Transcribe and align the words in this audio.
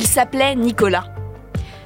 Il 0.00 0.06
s'appelait 0.06 0.54
Nicolas. 0.56 1.04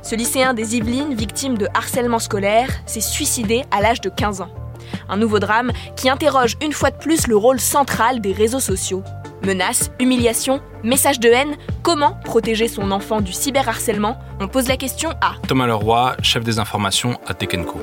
Ce 0.00 0.14
lycéen 0.14 0.54
des 0.54 0.76
Yvelines, 0.76 1.14
victime 1.14 1.58
de 1.58 1.66
harcèlement 1.74 2.20
scolaire, 2.20 2.68
s'est 2.86 3.00
suicidé 3.00 3.64
à 3.72 3.80
l'âge 3.80 4.00
de 4.00 4.08
15 4.08 4.40
ans. 4.40 4.50
Un 5.08 5.16
nouveau 5.16 5.40
drame 5.40 5.72
qui 5.96 6.08
interroge 6.08 6.56
une 6.62 6.72
fois 6.72 6.92
de 6.92 6.96
plus 6.96 7.26
le 7.26 7.36
rôle 7.36 7.58
central 7.58 8.20
des 8.20 8.32
réseaux 8.32 8.60
sociaux. 8.60 9.02
Menaces, 9.44 9.90
humiliations, 9.98 10.60
messages 10.84 11.18
de 11.18 11.28
haine, 11.28 11.56
comment 11.82 12.16
protéger 12.24 12.68
son 12.68 12.92
enfant 12.92 13.20
du 13.20 13.32
cyberharcèlement? 13.32 14.16
On 14.38 14.46
pose 14.46 14.68
la 14.68 14.76
question 14.76 15.10
à 15.20 15.34
Thomas 15.48 15.66
Leroy, 15.66 16.14
chef 16.22 16.44
des 16.44 16.60
informations 16.60 17.18
à 17.26 17.34
Tekenco. 17.34 17.80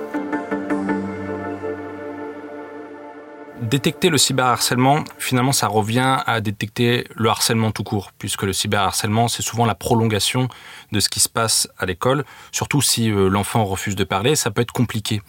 Détecter 3.61 4.09
le 4.09 4.17
cyberharcèlement, 4.17 5.03
finalement, 5.19 5.51
ça 5.51 5.67
revient 5.67 6.17
à 6.25 6.41
détecter 6.41 7.05
le 7.15 7.29
harcèlement 7.29 7.69
tout 7.69 7.83
court, 7.83 8.11
puisque 8.17 8.41
le 8.41 8.53
cyberharcèlement, 8.53 9.27
c'est 9.27 9.43
souvent 9.43 9.67
la 9.67 9.75
prolongation 9.75 10.49
de 10.91 10.99
ce 10.99 11.09
qui 11.09 11.19
se 11.19 11.29
passe 11.29 11.69
à 11.77 11.85
l'école, 11.85 12.25
surtout 12.51 12.81
si 12.81 13.11
euh, 13.11 13.29
l'enfant 13.29 13.63
refuse 13.63 13.95
de 13.95 14.03
parler, 14.03 14.35
ça 14.35 14.49
peut 14.49 14.63
être 14.63 14.71
compliqué. 14.71 15.21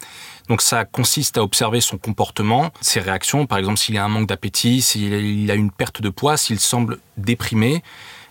Donc 0.48 0.62
ça 0.62 0.87
consiste 0.87 1.37
à 1.37 1.42
observer 1.42 1.82
son 1.82 1.98
comportement, 1.98 2.70
ses 2.80 3.00
réactions, 3.00 3.45
par 3.45 3.59
exemple 3.59 3.78
s'il 3.78 3.98
a 3.98 4.04
un 4.04 4.09
manque 4.09 4.28
d'appétit, 4.28 4.80
s'il 4.80 5.51
a 5.51 5.54
une 5.54 5.70
perte 5.70 6.01
de 6.01 6.09
poids, 6.09 6.38
s'il 6.38 6.59
semble 6.59 6.98
déprimé, 7.18 7.82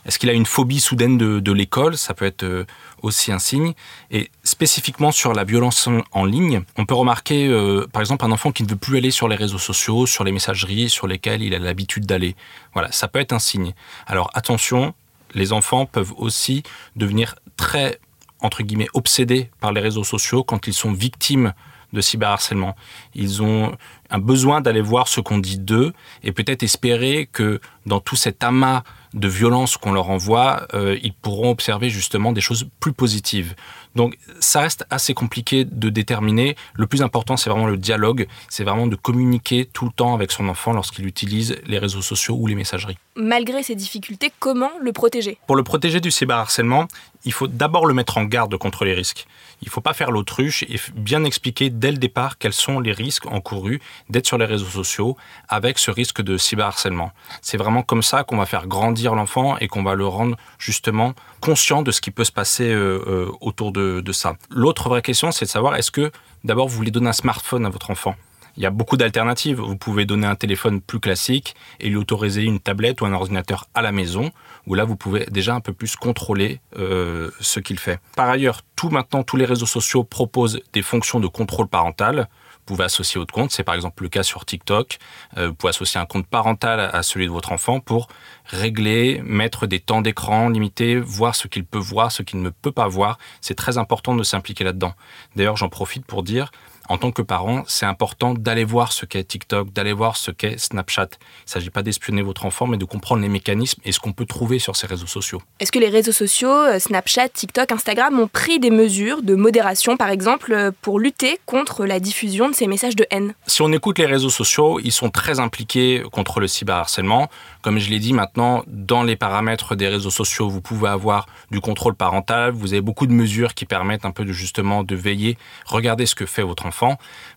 est-ce 0.06 0.18
qu'il 0.18 0.30
a 0.30 0.34
une 0.34 0.46
phobie 0.46 0.80
soudaine 0.80 1.18
de, 1.18 1.52
l'école? 1.52 1.98
Ça 1.98 2.14
peut 2.14 2.26
être 2.26 2.44
euh, 2.44 2.66
aussi 3.02 3.32
un 3.32 3.40
signe. 3.40 3.74
Et 4.10 4.30
spécifiquement 4.44 5.12
sur 5.12 5.34
la 5.34 5.44
violence 5.44 5.90
en 6.12 6.26
ligne, 6.26 6.62
on 6.78 6.86
peut 6.86 6.96
remarquer, 6.96 7.48
euh, 7.48 7.88
par 7.92 8.02
exemple, 8.02 8.26
un 8.26 8.32
enfant 8.32 8.52
qui 8.52 8.64
ne 8.64 8.70
veut 8.70 8.76
plus 8.76 8.98
aller 8.98 9.12
sur 9.12 9.28
les 9.28 9.36
réseaux 9.36 9.60
sociaux, 9.60 10.06
sur 10.06 10.24
les 10.24 10.32
messageries 10.32 10.90
sur 10.90 11.08
lesquelles 11.08 11.44
il 11.44 11.54
a 11.54 11.60
l'habitude 11.60 12.06
d'aller. 12.06 12.36
Voilà, 12.74 12.92
ça 12.92 13.08
peut 13.08 13.20
être 13.20 13.34
un 13.34 13.40
signe. 13.40 13.74
Alors 14.08 14.30
attention, 14.34 14.94
les 15.34 15.54
enfants 15.54 15.86
peuvent 15.86 16.14
aussi 16.18 16.64
devenir 16.96 17.36
très, 17.58 18.00
entre 18.40 18.64
guillemets, 18.64 18.90
obsédés 18.94 19.50
par 19.60 19.72
les 19.72 19.82
réseaux 19.82 20.04
sociaux 20.04 20.44
quand 20.44 20.68
ils 20.68 20.74
sont 20.74 20.94
victimes 20.94 21.54
de 21.94 22.02
cyberharcèlement. 22.02 22.76
Ils 23.16 23.42
ont 23.42 23.76
un 24.10 24.20
besoin 24.20 24.62
d'aller 24.62 24.82
voir 24.82 25.08
ce 25.08 25.20
qu'on 25.22 25.40
dit 25.40 25.60
d'eux 25.60 25.94
et 26.24 26.32
peut-être 26.32 26.64
espérer 26.64 27.30
que 27.32 27.60
dans 27.86 28.00
tout 28.00 28.16
cet 28.16 28.44
amas 28.44 28.84
de 29.14 29.28
violence 29.28 29.78
qu'on 29.78 29.92
leur 29.92 30.10
envoie, 30.10 30.68
euh, 30.74 30.98
ils 31.04 31.14
pourront 31.14 31.52
observer 31.52 31.90
justement 31.90 32.32
des 32.32 32.42
choses 32.42 32.68
plus 32.80 32.94
positives. 32.94 33.56
Donc 33.96 34.18
ça 34.40 34.62
reste 34.62 34.86
assez 34.90 35.14
compliqué 35.14 35.66
de 35.66 35.90
déterminer. 35.90 36.56
Le 36.74 36.88
plus 36.88 37.02
important, 37.02 37.36
c'est 37.36 37.50
vraiment 37.50 37.68
le 37.68 37.78
dialogue, 37.78 38.28
c'est 38.50 38.64
vraiment 38.64 38.88
de 38.88 38.96
communiquer 38.96 39.68
tout 39.72 39.86
le 39.86 39.92
temps 39.92 40.14
avec 40.14 40.32
son 40.32 40.48
enfant 40.48 40.74
lorsqu'il 40.74 41.06
utilise 41.06 41.58
les 41.66 41.78
réseaux 41.78 42.02
sociaux 42.02 42.38
ou 42.40 42.48
les 42.48 42.56
messageries. 42.56 42.98
Malgré 43.16 43.64
ces 43.64 43.76
difficultés, 43.76 44.32
comment 44.40 44.72
le 44.82 44.94
protéger? 44.94 45.38
Pour 45.48 45.58
le 45.58 45.64
protéger 45.64 46.00
du 46.00 46.12
cyberharcèlement, 46.12 46.88
il 47.26 47.34
faut 47.34 47.48
d'abord 47.48 47.86
le 47.86 47.94
mettre 47.94 48.18
en 48.18 48.24
garde 48.24 48.56
contre 48.58 48.86
les 48.86 48.94
risques. 48.94 49.28
Il 49.62 49.68
ne 49.68 49.72
faut 49.72 49.82
pas 49.82 49.94
faire 49.94 50.12
l'autruche 50.12 50.64
et 50.64 50.80
bien 50.96 51.24
expliquer 51.24 51.70
dès 51.70 51.92
le 51.92 51.98
départ 51.98 52.38
quels 52.38 52.54
sont 52.54 52.80
les 52.80 52.92
risques 52.92 53.28
encourus 53.28 53.80
d'être 54.10 54.26
sur 54.26 54.38
les 54.38 54.46
réseaux 54.46 54.66
sociaux 54.66 55.18
avec 55.48 55.78
ce 55.78 55.92
risque 55.92 56.22
de 56.22 56.38
cyberharcèlement. 56.38 57.12
C'est 57.42 57.58
vraiment 57.58 57.84
comme 57.84 58.02
ça 58.02 58.24
qu'on 58.24 58.38
va 58.38 58.46
faire 58.46 58.68
grandir 58.68 59.14
l'enfant 59.14 59.58
et 59.60 59.68
qu'on 59.68 59.84
va 59.84 59.94
le 59.94 60.08
rendre 60.08 60.36
justement 60.58 61.14
conscient 61.42 61.84
de 61.84 61.92
ce 61.92 62.02
qui 62.02 62.12
peut 62.12 62.24
se 62.24 62.32
passer 62.32 62.72
euh, 62.72 63.04
euh, 63.08 63.32
autour 63.40 63.72
de, 63.72 64.02
de 64.02 64.12
ça. 64.12 64.36
L'autre 64.50 64.90
vraie 64.90 65.02
question, 65.02 65.32
c'est 65.32 65.46
de 65.46 65.50
savoir 65.50 65.76
est-ce 65.76 65.92
que 65.92 66.12
d'abord 66.44 66.68
vous 66.68 66.78
voulez 66.78 66.92
donner 66.92 67.10
un 67.10 67.14
smartphone 67.14 67.66
à 67.66 67.70
votre 67.70 67.92
enfant? 67.92 68.16
Il 68.58 68.64
y 68.64 68.66
a 68.66 68.70
beaucoup 68.70 68.98
d'alternatives. 68.98 69.60
Vous 69.60 69.78
pouvez 69.78 70.06
donner 70.06 70.28
un 70.28 70.36
téléphone 70.36 70.82
plus 70.82 71.00
classique 71.00 71.56
et 71.80 71.90
lui 71.90 71.96
autoriser 71.96 72.44
une 72.44 72.60
tablette 72.60 73.02
ou 73.02 73.06
un 73.06 73.14
ordinateur 73.14 73.68
à 73.74 73.82
la 73.82 73.92
maison, 73.92 74.32
où 74.68 74.76
là, 74.76 74.84
vous 74.84 74.96
pouvez 74.96 75.26
déjà 75.32 75.56
un 75.56 75.62
peu 75.62 75.74
plus 75.74 75.96
contrôler 75.96 76.60
euh, 76.78 77.32
ce 77.40 77.60
qu'il 77.60 77.80
fait. 77.80 78.00
Par 78.16 78.30
ailleurs, 78.30 78.62
tout 78.76 78.90
maintenant, 78.90 79.24
tous 79.24 79.38
les 79.38 79.46
réseaux 79.46 79.66
sociaux 79.66 80.04
proposent 80.04 80.62
des 80.74 80.82
fonctions 80.82 81.20
de 81.20 81.28
contrôle 81.28 81.68
parental. 81.68 82.28
Vous 82.62 82.76
pouvez 82.76 82.84
associer 82.84 83.20
votre 83.20 83.34
compte, 83.34 83.52
c'est 83.52 83.64
par 83.64 83.74
exemple 83.74 84.04
le 84.04 84.10
cas 84.10 84.22
sur 84.22 84.46
TikTok. 84.46 85.00
Euh, 85.38 85.48
vous 85.48 85.56
pouvez 85.56 85.70
associer 85.72 86.00
un 86.00 86.06
compte 86.06 86.28
parental 86.28 86.80
à 86.80 87.02
celui 87.02 87.26
de 87.26 87.32
votre 87.32 87.52
enfant 87.52 87.80
pour 87.80 88.08
régler, 88.46 89.22
mettre 89.26 89.66
des 89.66 89.80
temps 89.80 90.02
d'écran 90.02 90.48
limités, 90.50 91.00
voir 91.00 91.36
ce 91.36 91.48
qu'il 91.48 91.66
peut 91.66 91.80
voir, 91.80 92.12
ce 92.12 92.22
qu'il 92.22 92.42
ne 92.42 92.50
peut 92.50 92.72
pas 92.72 92.88
voir. 92.88 93.18
C'est 93.42 93.56
très 93.56 93.80
important 93.80 94.16
de 94.16 94.24
s'impliquer 94.24 94.64
là-dedans. 94.64 94.94
D'ailleurs, 95.36 95.58
j'en 95.58 95.70
profite 95.70 96.06
pour 96.06 96.22
dire, 96.22 96.52
en 96.90 96.98
tant 96.98 97.12
que 97.12 97.22
parent, 97.22 97.64
c'est 97.68 97.86
important 97.86 98.34
d'aller 98.34 98.64
voir 98.64 98.92
ce 98.92 99.06
qu'est 99.06 99.24
TikTok, 99.24 99.72
d'aller 99.72 99.94
voir 99.94 100.18
ce 100.18 100.32
qu'est 100.32 100.58
Snapchat. 100.58 101.10
Il 101.12 101.46
ne 101.46 101.52
s'agit 101.52 101.70
pas 101.70 101.84
d'espionner 101.84 102.22
votre 102.22 102.46
enfant, 102.46 102.68
mais 102.68 102.78
de 102.78 102.86
comprendre 102.86 103.22
les 103.22 103.30
mécanismes 103.30 103.82
et 103.86 103.92
ce 103.92 104.00
qu'on 104.00 104.14
peut 104.14 104.26
trouver 104.26 104.60
sur 104.60 104.76
ces 104.76 104.88
réseaux 104.88 105.08
sociaux. 105.08 105.42
Est-ce 105.60 105.72
que 105.72 105.80
les 105.80 105.90
réseaux 105.90 106.12
sociaux, 106.12 106.50
euh, 106.50 106.80
Snapchat, 106.80 107.30
TikTok, 107.30 107.72
Instagram, 107.72 108.20
ont 108.20 108.28
pris 108.28 108.60
des 108.60 108.72
mesures 108.72 109.22
de 109.22 109.36
modération, 109.36 109.96
par 109.96 110.10
exemple, 110.10 110.54
euh, 110.54 110.72
pour 110.82 111.00
lutter 111.00 111.40
contre 111.46 111.86
la 111.86 112.00
diffusion 112.00 112.50
de 112.50 112.56
ces 112.56 112.68
messages 112.68 112.96
de 112.96 113.06
haine? 113.10 113.36
Si 113.48 113.62
on 113.62 113.72
écoute 113.72 114.00
les 114.00 114.06
réseaux 114.06 114.30
sociaux, 114.30 114.80
ils 114.84 114.92
sont 114.92 115.10
très 115.10 115.40
impliqués 115.40 116.04
contre 116.12 116.40
le 116.40 116.48
cyberharcèlement. 116.48 117.30
Comme 117.62 117.78
je 117.80 117.90
l'ai 117.90 118.00
dit 118.00 118.14
maintenant, 118.14 118.64
dans 118.68 119.04
les 119.04 119.16
paramètres 119.16 119.76
des 119.76 119.88
réseaux 119.88 120.10
sociaux, 120.10 120.50
vous 120.50 120.62
pouvez 120.62 120.90
avoir 120.90 121.28
du 121.52 121.62
contrôle 121.62 121.96
parental, 121.96 122.52
vous 122.52 122.74
avez 122.74 122.82
beaucoup 122.82 123.08
de 123.08 123.14
mesures 123.14 123.54
qui 123.54 123.66
permettent 123.66 124.06
un 124.06 124.12
peu 124.12 124.26
de 124.26 124.34
justement 124.34 124.84
de 124.84 124.96
veiller, 124.96 125.38
regarder 125.66 126.06
ce 126.06 126.16
que 126.16 126.26
fait 126.26 126.44
votre 126.44 126.66
enfant 126.66 126.81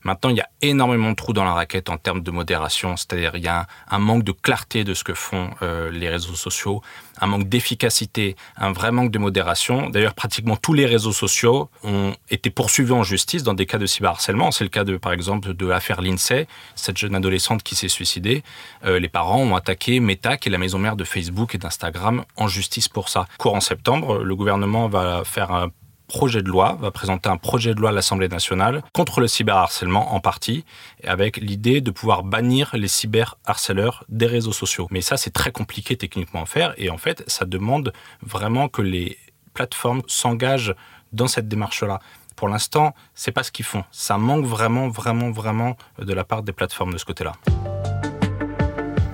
Maintenant, 0.03 0.31
il 0.31 0.37
y 0.37 0.41
a 0.41 0.49
énormément 0.63 1.11
de 1.11 1.17
trous 1.17 1.33
dans 1.33 1.45
la 1.45 1.53
raquette 1.53 1.91
en 1.91 1.97
termes 1.97 2.23
de 2.23 2.31
modération, 2.31 2.97
c'est-à-dire 2.97 3.33
il 3.35 3.45
y 3.45 3.49
a 3.49 3.67
un, 3.91 3.99
manque 3.99 4.25
de 4.25 4.33
clarté 4.33 4.85
de 4.85 4.95
ce 4.95 5.05
que 5.05 5.15
font 5.15 5.51
euh, 5.63 5.91
les 5.91 6.09
réseaux 6.09 6.35
sociaux, 6.35 6.83
un 7.21 7.27
manque 7.27 7.49
d'efficacité, 7.49 8.37
un 8.57 8.73
vrai 8.73 8.93
manque 8.93 9.11
de 9.11 9.19
modération. 9.19 9.89
D'ailleurs, 9.91 10.15
pratiquement 10.15 10.57
tous 10.57 10.73
les 10.73 10.87
réseaux 10.87 11.13
sociaux 11.13 11.71
ont 11.83 12.15
été 12.31 12.51
poursuivis 12.51 12.93
en 12.93 13.03
justice 13.03 13.43
dans 13.43 13.55
des 13.55 13.67
cas 13.67 13.79
de 13.79 13.87
cyberharcèlement. 13.87 14.51
C'est 14.51 14.65
le 14.65 14.71
cas 14.71 14.85
de, 14.85 14.97
par 14.97 15.13
exemple, 15.13 15.55
de 15.55 15.67
l'affaire 15.67 16.01
Lindsay, 16.01 16.47
cette 16.75 16.99
jeune 16.99 17.15
adolescente 17.15 17.63
qui 17.63 17.77
s'est 17.77 17.89
suicidée. 17.89 18.43
Euh, 18.85 18.99
les 18.99 19.09
parents 19.09 19.41
ont 19.41 19.57
attaqué 19.57 20.01
Meta, 20.01 20.37
qui 20.37 20.49
est 20.49 20.53
la 20.53 20.59
maison 20.59 20.79
mère 20.79 20.97
de 20.97 21.05
Facebook 21.05 21.55
et 21.55 21.59
d'Instagram, 21.59 22.25
en 22.37 22.49
justice 22.49 22.89
pour 22.89 23.09
ça. 23.09 23.27
Courant 23.39 23.61
septembre, 23.61 24.23
le 24.23 24.37
gouvernement 24.37 24.89
va 24.89 25.23
faire 25.25 25.53
un 25.53 25.71
projet 26.15 26.43
de 26.43 26.49
loi, 26.49 26.79
va 26.81 26.93
présenter 26.93 27.29
un 27.29 27.37
projet 27.37 27.75
de 27.75 27.81
loi 27.81 27.91
à 27.91 27.93
l'Assemblée 27.93 28.29
nationale 28.29 28.85
contre 28.93 29.21
le 29.21 29.27
cyberharcèlement 29.27 30.15
en 30.15 30.21
partie, 30.21 30.65
avec 31.05 31.39
l'idée 31.39 31.81
de 31.81 31.91
pouvoir 31.91 32.23
bannir 32.23 32.71
les 32.75 32.87
cyberharceleurs 32.87 34.05
des 34.09 34.27
réseaux 34.27 34.53
sociaux. 34.53 34.87
Mais 34.93 35.01
ça, 35.01 35.17
c'est 35.17 35.33
très 35.33 35.51
compliqué 35.51 35.97
techniquement 35.97 36.43
à 36.43 36.47
faire, 36.47 36.73
et 36.77 36.89
en 36.89 36.99
fait, 36.99 37.25
ça 37.27 37.47
demande 37.47 37.93
vraiment 38.23 38.69
que 38.69 38.81
les 38.81 39.19
plateformes 39.55 40.03
s'engagent 40.07 40.77
dans 41.13 41.27
cette 41.27 41.49
démarche-là. 41.49 41.99
Pour 42.37 42.47
l'instant, 42.47 42.95
c'est 43.17 43.33
pas 43.33 43.43
ce 43.43 43.51
qu'ils 43.51 43.65
font. 43.65 43.83
Ça 43.91 44.17
manque 44.17 44.45
vraiment, 44.45 44.89
vraiment, 44.89 45.33
vraiment 45.33 45.77
de 45.99 46.15
la 46.15 46.23
part 46.23 46.45
des 46.45 46.53
plateformes 46.53 46.93
de 46.93 46.99
ce 46.99 47.05
côté-là. 47.05 47.33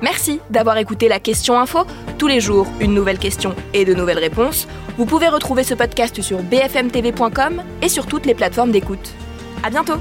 Merci 0.02 0.40
d'avoir 0.50 0.76
écouté 0.76 1.08
la 1.08 1.18
question 1.18 1.58
info. 1.58 1.86
Tous 2.18 2.26
les 2.26 2.40
jours, 2.40 2.66
une 2.78 2.92
nouvelle 2.92 3.18
question 3.18 3.54
et 3.72 3.86
de 3.86 3.94
nouvelles 3.94 4.18
réponses. 4.18 4.68
Vous 5.00 5.06
pouvez 5.06 5.28
retrouver 5.28 5.64
ce 5.64 5.72
podcast 5.72 6.20
sur 6.20 6.42
bfmtv.com 6.42 7.62
et 7.80 7.88
sur 7.88 8.04
toutes 8.04 8.26
les 8.26 8.34
plateformes 8.34 8.70
d'écoute. 8.70 9.14
À 9.62 9.70
bientôt. 9.70 9.94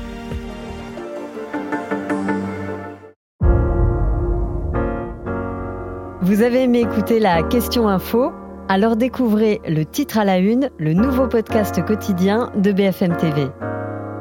Vous 6.19 6.41
avez 6.41 6.63
aimé 6.63 6.81
écouter 6.81 7.21
la 7.21 7.43
question 7.43 7.87
info? 7.87 8.33
Alors 8.67 8.97
découvrez 8.97 9.61
le 9.65 9.85
titre 9.85 10.17
à 10.17 10.25
la 10.25 10.37
une, 10.37 10.69
le 10.77 10.91
nouveau 10.91 11.27
podcast 11.27 11.81
quotidien 11.85 12.51
de 12.57 12.73
BFM 12.73 13.15
TV. 13.15 13.47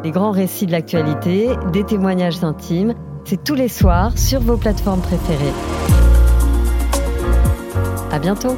Les 0.04 0.12
grands 0.12 0.30
récits 0.30 0.66
de 0.66 0.70
l'actualité, 0.70 1.48
des 1.72 1.82
témoignages 1.82 2.44
intimes 2.44 2.94
c'est 3.24 3.42
tous 3.42 3.56
les 3.56 3.68
soirs 3.68 4.16
sur 4.16 4.38
vos 4.38 4.56
plateformes 4.56 5.02
préférées. 5.02 5.52
À 8.12 8.20
bientôt! 8.20 8.56